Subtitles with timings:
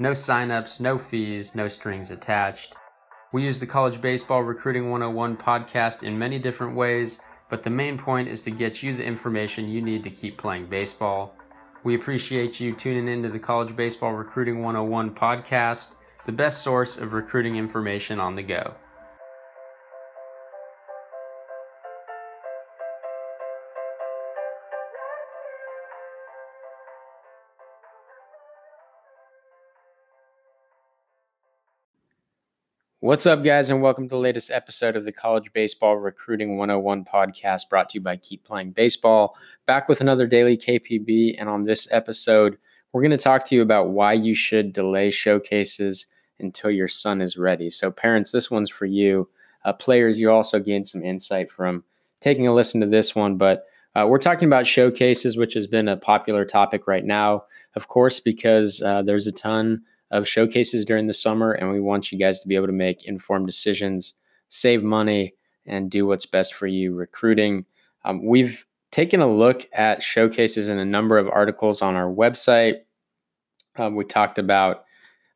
[0.00, 2.74] No signups, no fees, no strings attached.
[3.32, 7.96] We use the College Baseball Recruiting 101 podcast in many different ways, but the main
[7.96, 11.36] point is to get you the information you need to keep playing baseball.
[11.84, 15.88] We appreciate you tuning in to the College Baseball Recruiting 101 podcast,
[16.26, 18.74] the best source of recruiting information on the go.
[33.04, 37.04] What's up, guys, and welcome to the latest episode of the College Baseball Recruiting 101
[37.04, 39.36] podcast brought to you by Keep Playing Baseball.
[39.66, 42.56] Back with another daily KPB, and on this episode,
[42.92, 46.06] we're going to talk to you about why you should delay showcases
[46.40, 47.68] until your son is ready.
[47.68, 49.28] So, parents, this one's for you.
[49.66, 51.84] Uh, players, you also gain some insight from
[52.20, 55.88] taking a listen to this one, but uh, we're talking about showcases, which has been
[55.88, 57.44] a popular topic right now,
[57.76, 59.82] of course, because uh, there's a ton
[60.14, 63.04] of showcases during the summer, and we want you guys to be able to make
[63.04, 64.14] informed decisions,
[64.48, 65.34] save money,
[65.66, 67.66] and do what's best for you recruiting.
[68.04, 72.76] Um, we've taken a look at showcases in a number of articles on our website.
[73.74, 74.84] Um, we talked about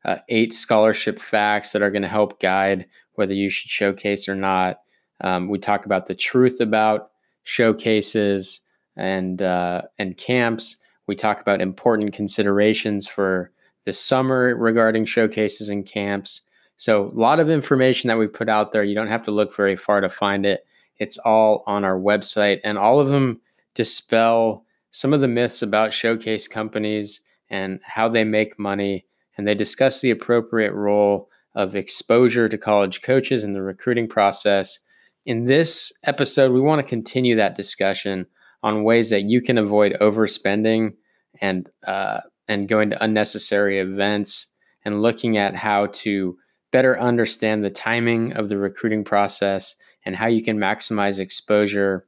[0.05, 2.85] uh, eight scholarship facts that are going to help guide
[3.15, 4.79] whether you should showcase or not.
[5.19, 7.09] Um, we talk about the truth about
[7.43, 8.61] showcases
[8.95, 10.77] and uh, and camps.
[11.05, 13.51] We talk about important considerations for
[13.85, 16.41] this summer regarding showcases and camps.
[16.77, 18.83] So, a lot of information that we put out there.
[18.83, 20.65] You don't have to look very far to find it.
[20.97, 23.41] It's all on our website, and all of them
[23.73, 29.05] dispel some of the myths about showcase companies and how they make money.
[29.37, 34.79] And they discuss the appropriate role of exposure to college coaches in the recruiting process.
[35.25, 38.25] In this episode, we want to continue that discussion
[38.63, 40.93] on ways that you can avoid overspending
[41.41, 44.47] and uh, and going to unnecessary events
[44.83, 46.37] and looking at how to
[46.71, 52.05] better understand the timing of the recruiting process and how you can maximize exposure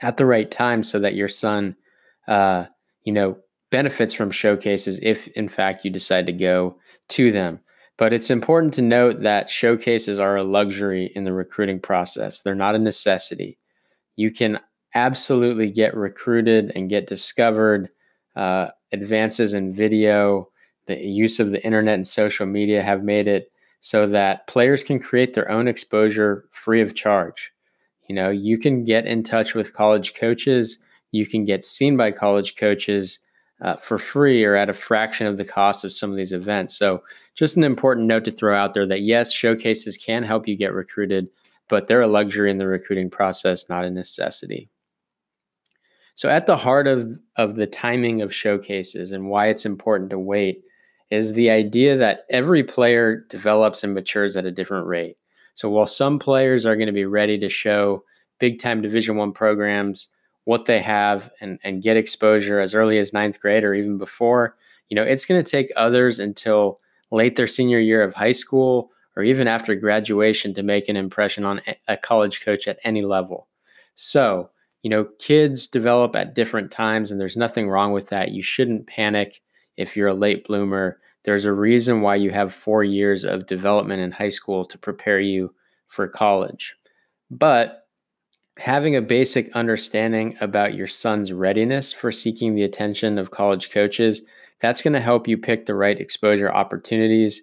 [0.00, 1.74] at the right time so that your son
[2.28, 2.64] uh,
[3.04, 3.36] you know
[3.70, 6.78] benefits from showcases if in fact you decide to go
[7.08, 7.58] to them.
[7.98, 12.42] But it's important to note that showcases are a luxury in the recruiting process.
[12.42, 13.58] They're not a necessity.
[14.16, 14.60] You can
[14.94, 17.88] absolutely get recruited and get discovered
[18.36, 20.48] uh, advances in video,
[20.86, 24.98] the use of the internet and social media have made it so that players can
[24.98, 27.52] create their own exposure free of charge.
[28.08, 30.78] You know, you can get in touch with college coaches,
[31.12, 33.20] you can get seen by college coaches
[33.60, 36.76] uh, for free or at a fraction of the cost of some of these events.
[36.76, 37.02] So,
[37.34, 40.72] just an important note to throw out there that yes, showcases can help you get
[40.72, 41.28] recruited,
[41.68, 44.70] but they're a luxury in the recruiting process, not a necessity.
[46.16, 50.18] So, at the heart of, of the timing of showcases and why it's important to
[50.18, 50.62] wait
[51.10, 55.18] is the idea that every player develops and matures at a different rate.
[55.54, 58.02] So, while some players are going to be ready to show
[58.38, 60.08] big time Division One programs
[60.44, 64.56] what they have and, and get exposure as early as ninth grade or even before,
[64.88, 68.90] you know, it's going to take others until late their senior year of high school
[69.16, 73.48] or even after graduation to make an impression on a college coach at any level.
[73.96, 74.48] So,
[74.86, 78.30] you know, kids develop at different times, and there's nothing wrong with that.
[78.30, 79.42] You shouldn't panic
[79.76, 81.00] if you're a late bloomer.
[81.24, 85.18] There's a reason why you have four years of development in high school to prepare
[85.18, 85.52] you
[85.88, 86.76] for college.
[87.32, 87.88] But
[88.58, 94.22] having a basic understanding about your son's readiness for seeking the attention of college coaches,
[94.60, 97.42] that's going to help you pick the right exposure opportunities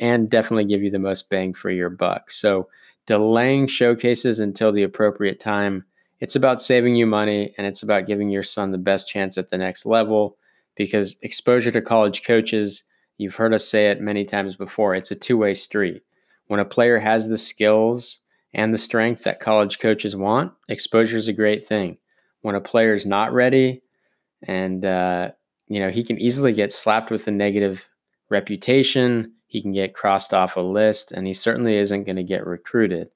[0.00, 2.32] and definitely give you the most bang for your buck.
[2.32, 2.68] So,
[3.06, 5.84] delaying showcases until the appropriate time
[6.20, 9.50] it's about saving you money and it's about giving your son the best chance at
[9.50, 10.36] the next level
[10.76, 12.84] because exposure to college coaches,
[13.18, 16.02] you've heard us say it many times before, it's a two way street.
[16.46, 18.18] When a player has the skills
[18.52, 21.98] and the strength that college coaches want, exposure is a great thing.
[22.42, 23.82] When a player is not ready
[24.42, 25.30] and, uh,
[25.68, 27.88] you know, he can easily get slapped with a negative
[28.28, 32.46] reputation, he can get crossed off a list, and he certainly isn't going to get
[32.46, 33.10] recruited.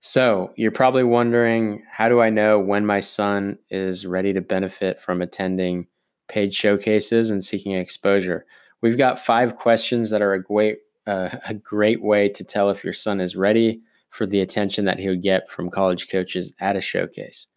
[0.00, 5.00] So, you're probably wondering how do I know when my son is ready to benefit
[5.00, 5.86] from attending
[6.28, 8.46] paid showcases and seeking exposure?
[8.80, 12.84] we've got five questions that are a great uh, a great way to tell if
[12.84, 13.80] your son is ready
[14.10, 17.48] for the attention that he would get from college coaches at a showcase.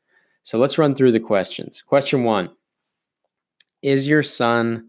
[0.44, 1.82] So let's run through the questions.
[1.82, 2.50] Question one
[3.82, 4.88] Is your son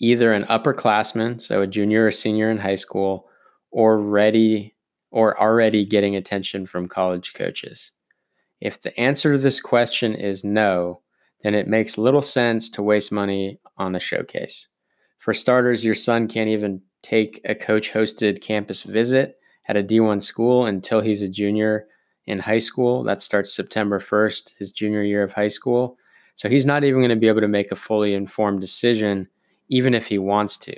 [0.00, 3.26] either an upperclassman, so a junior or senior in high school,
[3.70, 4.74] or ready
[5.10, 7.92] or already getting attention from college coaches?
[8.60, 11.00] If the answer to this question is no,
[11.42, 14.68] then it makes little sense to waste money on a showcase.
[15.18, 19.38] For starters, your son can't even take a coach hosted campus visit
[19.68, 21.86] at a D1 school until he's a junior
[22.26, 23.04] in high school.
[23.04, 25.96] That starts September 1st, his junior year of high school.
[26.34, 29.28] So he's not even going to be able to make a fully informed decision,
[29.68, 30.76] even if he wants to.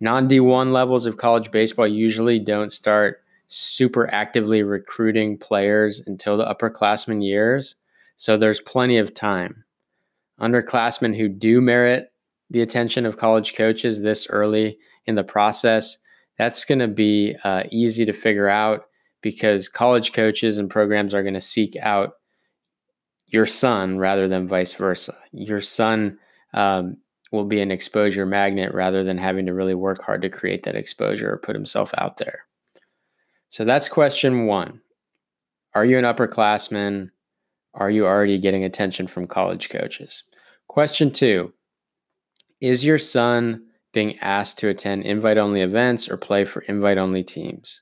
[0.00, 6.44] Non D1 levels of college baseball usually don't start super actively recruiting players until the
[6.44, 7.76] upperclassmen years.
[8.16, 9.64] So there's plenty of time.
[10.40, 12.12] Underclassmen who do merit
[12.50, 15.98] the attention of college coaches this early in the process,
[16.38, 18.84] that's going to be uh, easy to figure out
[19.22, 22.12] because college coaches and programs are going to seek out
[23.28, 25.16] your son rather than vice versa.
[25.32, 26.18] Your son
[26.54, 26.98] um,
[27.32, 30.76] will be an exposure magnet rather than having to really work hard to create that
[30.76, 32.45] exposure or put himself out there.
[33.48, 34.80] So that's question one.
[35.74, 37.10] Are you an upperclassman?
[37.74, 40.24] Are you already getting attention from college coaches?
[40.68, 41.52] Question two
[42.60, 43.62] Is your son
[43.92, 47.80] being asked to attend invite only events or play for invite only teams?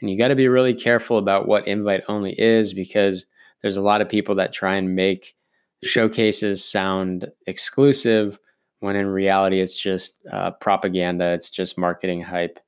[0.00, 3.26] And you got to be really careful about what invite only is because
[3.62, 5.34] there's a lot of people that try and make
[5.82, 8.38] showcases sound exclusive
[8.80, 12.58] when in reality it's just uh, propaganda, it's just marketing hype.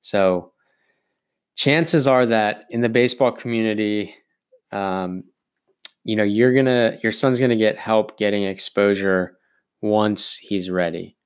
[0.00, 0.52] So,
[1.56, 4.14] chances are that in the baseball community,
[4.70, 5.24] um,
[6.04, 9.36] you know, you're gonna your son's gonna get help getting exposure
[9.82, 11.16] once he's ready.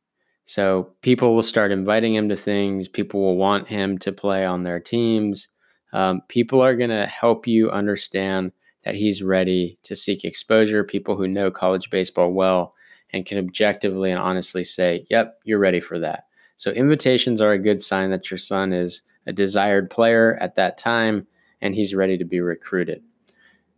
[0.45, 2.89] So people will start inviting him to things.
[2.89, 5.49] People will want him to play on their teams.
[5.93, 8.53] Um, people are to help you understand
[8.85, 10.83] that he's ready to seek exposure.
[10.83, 12.75] People who know college baseball well
[13.13, 16.25] and can objectively and honestly say, yep, you're ready for that.
[16.57, 20.79] So invitations are a good sign that your son is a desired player at that
[20.79, 21.27] time
[21.61, 23.03] and he's ready to be recruited.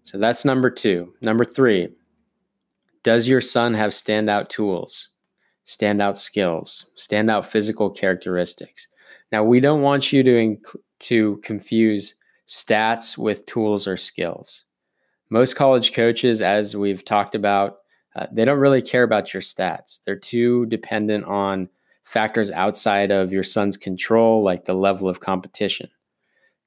[0.04, 1.12] So that's number two.
[1.20, 1.88] Number three,
[3.02, 5.08] does your son have standout tools,
[5.66, 8.88] standout skills, standout physical characteristics?
[9.30, 12.14] Now, we don't want you to, inc- to confuse
[12.46, 14.64] stats with tools or skills.
[15.30, 17.78] Most college coaches, as we've talked about,
[18.14, 20.00] uh, they don't really care about your stats.
[20.04, 21.68] They're too dependent on
[22.04, 25.88] factors outside of your son's control, like the level of competition.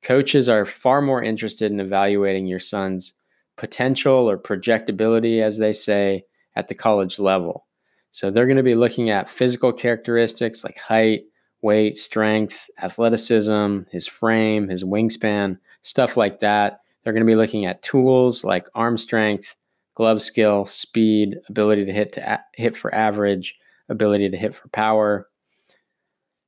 [0.02, 3.14] Coaches are far more interested in evaluating your son's
[3.58, 6.24] potential or projectability, as they say,
[6.56, 7.66] at the college level.
[8.12, 11.24] So they're going to be looking at physical characteristics like height,
[11.62, 16.82] weight, strength, athleticism, his frame, his wingspan, stuff like that.
[17.04, 19.56] They're going to be looking at tools like arm strength,
[19.96, 23.56] glove skill, speed, ability to hit to a- hit for average,
[23.90, 25.28] ability to hit for power.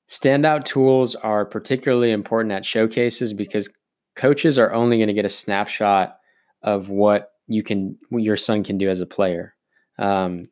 [0.09, 3.69] Standout tools are particularly important at showcases because
[4.15, 6.17] coaches are only going to get a snapshot
[6.63, 9.55] of what you can what your son can do as a player.
[9.99, 10.49] Um,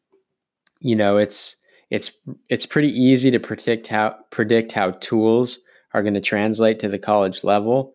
[0.79, 1.55] you know, it's
[1.89, 2.11] it's
[2.49, 5.59] it's pretty easy to predict how predict how tools
[5.93, 7.93] are going to translate to the college level.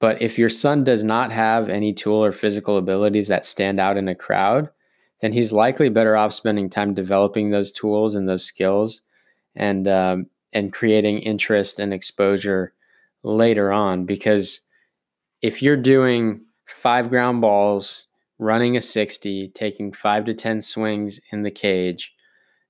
[0.00, 3.96] But if your son does not have any tool or physical abilities that stand out
[3.96, 4.70] in a crowd,
[5.20, 9.02] then he's likely better off spending time developing those tools and those skills,
[9.56, 12.72] and um, and creating interest and exposure
[13.22, 14.04] later on.
[14.04, 14.60] Because
[15.42, 18.06] if you're doing five ground balls,
[18.38, 22.12] running a 60, taking five to 10 swings in the cage,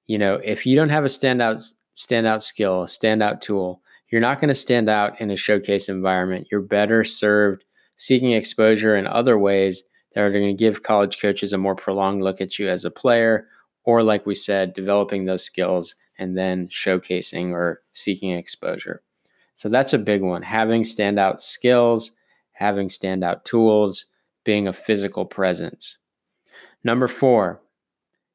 [0.07, 4.49] you know, if you don't have a standout standout skill, standout tool, you're not going
[4.49, 6.47] to stand out in a showcase environment.
[6.51, 7.65] You're better served
[7.97, 12.23] seeking exposure in other ways that are going to give college coaches a more prolonged
[12.23, 13.49] look at you as a player,
[13.85, 19.03] or like we said, developing those skills and then showcasing or seeking exposure.
[19.55, 20.43] So that's a big one.
[20.43, 22.13] Having standout skills
[22.59, 24.07] having standout tools,
[24.45, 25.99] being a physical presence.
[26.83, 27.61] Number four,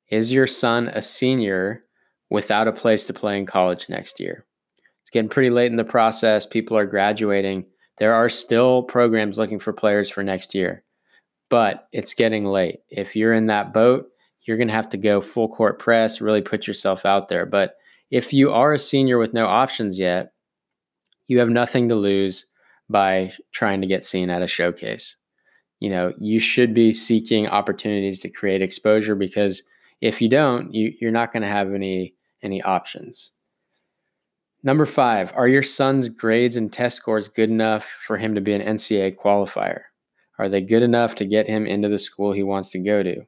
[0.10, 1.84] is your son a senior
[2.30, 4.46] without a place to play in college next year?
[5.02, 6.46] It's getting pretty late in the process.
[6.46, 7.66] People are graduating.
[7.98, 10.84] There are still programs looking for players for next year,
[11.54, 12.80] but it's getting late.
[12.90, 14.08] If you're in that boat,
[14.42, 17.46] you're going to have to go full court press, really put yourself out there.
[17.46, 17.76] But
[18.10, 20.34] if you are a senior with no options yet,
[21.28, 22.48] you have nothing to lose
[22.90, 25.16] by trying to get seen at a showcase.
[25.80, 29.62] You know, you should be seeking opportunities to create exposure because
[30.02, 33.32] if you don't, you, you're not going to have any any options.
[34.64, 38.54] Number five, are your son's grades and test scores good enough for him to be
[38.54, 39.82] an NCAA qualifier?
[40.40, 43.22] Are they good enough to get him into the school he wants to go to?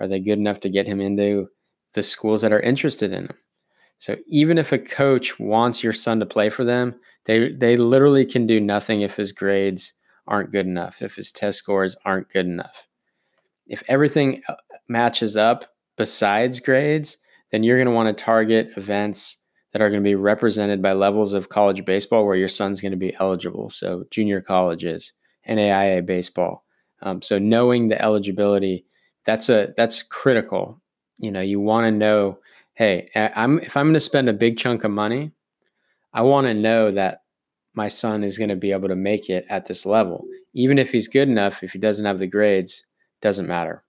[0.00, 1.48] Are they good enough to get him into
[1.94, 3.36] the schools that are interested in him?
[3.98, 6.94] So even if a coach wants your son to play for them,
[7.26, 9.92] they they literally can do nothing if his grades
[10.26, 12.86] aren't good enough, if his test scores aren't good enough.
[13.66, 14.54] If everything uh,
[14.88, 15.64] matches up
[15.96, 17.18] besides grades,
[17.50, 19.38] then you're going to want to target events
[19.72, 22.92] that are going to be represented by levels of college baseball where your son's going
[22.92, 23.70] to be eligible.
[23.70, 25.12] So junior colleges,
[25.48, 26.64] NAIA baseball.
[27.02, 28.84] Um, so knowing the eligibility,
[29.26, 30.80] that's a that's critical.
[31.18, 32.38] You know, you want to know,
[32.74, 35.32] hey, I'm if I'm going to spend a big chunk of money,
[36.12, 37.22] I want to know that
[37.74, 40.24] my son is going to be able to make it at this level.
[40.54, 42.84] Even if he's good enough, if he doesn't have the grades,
[43.20, 43.84] doesn't matter.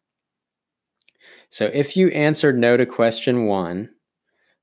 [1.50, 3.90] So if you answered no to question one,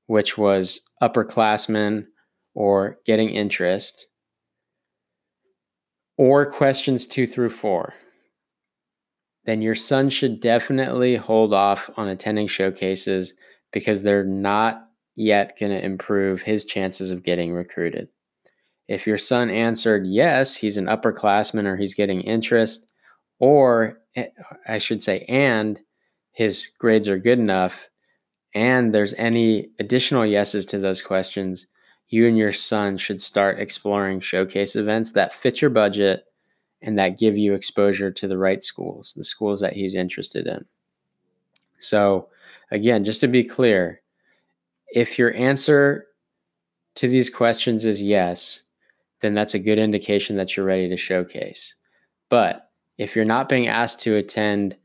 [0.07, 2.05] which was upperclassmen
[2.53, 4.07] or getting interest,
[6.17, 7.93] or questions two through four,
[9.45, 13.33] then your son should definitely hold off on attending showcases
[13.71, 18.07] because they're not yet going to improve his chances of getting recruited.
[18.87, 22.91] If your son answered yes, he's an upperclassman or he's getting interest,
[23.39, 24.27] or eh,
[24.67, 25.79] I should say, and
[26.33, 27.89] his grades are good enough,
[28.53, 31.67] and there's any additional yeses to those questions,
[32.13, 36.25] you and your son should start exploring showcase events that fit your budget
[36.83, 40.63] and that give you exposure to the right schools, the schools that he's interested in.
[41.79, 42.29] So,
[42.69, 43.99] again, just to be clear,
[44.93, 46.05] if your answer
[46.95, 48.61] to these questions is yes,
[49.21, 51.73] then that's a good indication that you're ready to showcase.
[52.29, 54.77] But if you're not being asked to attend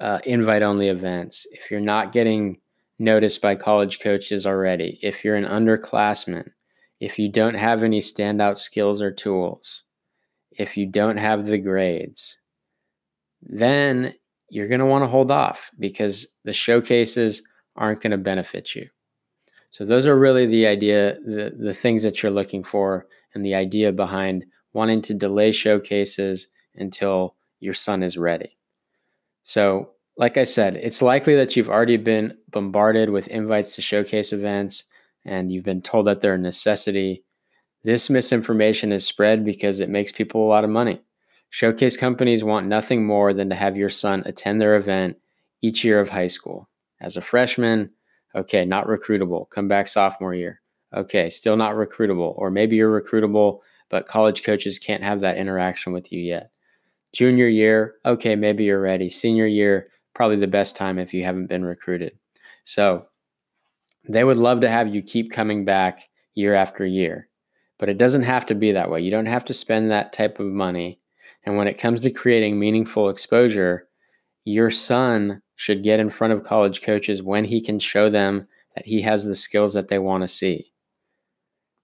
[0.00, 2.58] uh, invite only events, if you're not getting
[2.98, 6.48] noticed by college coaches already, if you're an underclassman,
[7.04, 9.84] if you don't have any standout skills or tools,
[10.52, 12.38] if you don't have the grades,
[13.42, 14.14] then
[14.48, 17.42] you're going to want to hold off because the showcases
[17.76, 18.88] aren't going to benefit you.
[19.68, 23.54] So those are really the idea, the, the things that you're looking for and the
[23.54, 28.56] idea behind wanting to delay showcases until your son is ready.
[29.42, 34.32] So, like I said, it's likely that you've already been bombarded with invites to showcase
[34.32, 34.84] events
[35.24, 37.24] and you've been told that they're a necessity.
[37.82, 41.00] This misinformation is spread because it makes people a lot of money.
[41.50, 45.16] Showcase companies want nothing more than to have your son attend their event
[45.62, 46.68] each year of high school.
[47.00, 47.90] As a freshman,
[48.34, 50.60] okay, not recruitable, come back sophomore year.
[50.94, 52.34] Okay, still not recruitable.
[52.36, 56.50] Or maybe you're recruitable, but college coaches can't have that interaction with you yet.
[57.12, 59.08] Junior year, okay, maybe you're ready.
[59.08, 62.18] Senior year, probably the best time if you haven't been recruited.
[62.64, 63.06] So
[64.08, 67.28] they would love to have you keep coming back year after year,
[67.78, 69.00] but it doesn't have to be that way.
[69.00, 70.98] You don't have to spend that type of money.
[71.44, 73.88] And when it comes to creating meaningful exposure,
[74.44, 78.86] your son should get in front of college coaches when he can show them that
[78.86, 80.72] he has the skills that they want to see.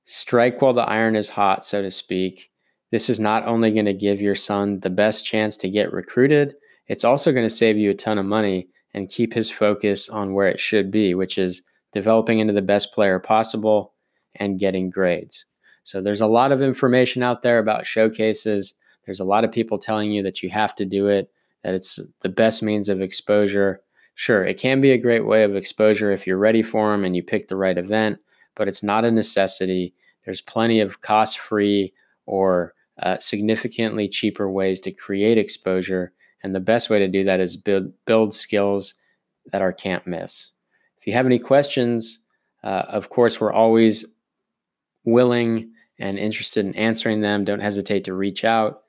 [0.05, 2.51] Strike while the iron is hot, so to speak.
[2.91, 6.57] This is not only going to give your son the best chance to get recruited,
[6.89, 10.35] it's also going to save you a ton of money and keep his focus on
[10.35, 11.63] where it should be, which is
[11.93, 13.95] developing into the best player possible
[14.37, 15.45] and getting grades.
[15.85, 18.75] So there's a lot of information out there about showcases.
[19.07, 21.31] There's a lot of people telling you that you have to do it,
[21.65, 23.81] that it's the best means of exposure.
[24.15, 27.17] Sure, it can be a great way of exposure if you're ready for them and
[27.17, 28.19] you pick the right event,
[28.55, 29.95] but it's not a necessity.
[30.25, 31.93] There's plenty of cost free
[32.27, 36.13] or uh, significantly cheaper ways to create exposure.
[36.43, 38.95] And the best way to do that is build, build skills
[39.53, 40.51] that are can't miss.
[41.01, 42.19] If you have any questions,
[42.63, 44.05] uh, of course, we're always
[45.05, 47.45] willing and interested in answering them.
[47.45, 48.83] Don't hesitate to reach out.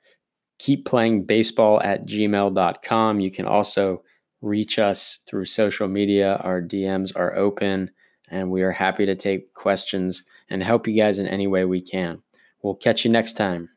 [0.58, 3.20] Keep playing baseball at gmail.com.
[3.20, 4.02] You can also
[4.40, 6.36] reach us through social media.
[6.42, 7.90] Our DMs are open
[8.30, 11.80] and we are happy to take questions and help you guys in any way we
[11.80, 12.22] can.
[12.62, 13.68] We'll catch you next time.